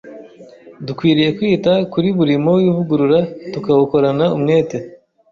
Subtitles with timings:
[0.85, 3.19] Dukwiriye kwita kuri buri murimo w’ivugurura
[3.51, 4.77] tukawukorana umwete,